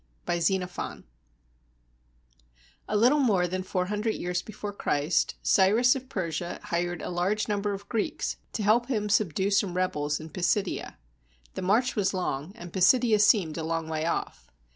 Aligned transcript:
]BY 0.25 0.39
XENOPHON 0.39 1.03
[A 2.89 2.97
LITTLE 2.97 3.19
more 3.19 3.45
than 3.47 3.61
four 3.61 3.85
hundred 3.85 4.15
years 4.15 4.41
before 4.41 4.73
Christ, 4.73 5.35
Cyrus 5.43 5.95
of 5.95 6.09
Persia 6.09 6.59
hired 6.63 7.03
a 7.03 7.11
large 7.11 7.47
number 7.47 7.71
of 7.71 7.87
Greeks 7.87 8.37
to 8.53 8.63
help 8.63 8.87
him 8.87 9.09
sub 9.09 9.35
due 9.35 9.51
some 9.51 9.75
rebels 9.75 10.19
in 10.19 10.31
Pisidia. 10.31 10.97
The 11.53 11.61
march 11.61 11.95
was 11.95 12.15
long, 12.15 12.51
and 12.55 12.73
Pisidia 12.73 13.19
seemed 13.19 13.59
a 13.59 13.63
long 13.63 13.87
way 13.89 14.07
off. 14.07 14.49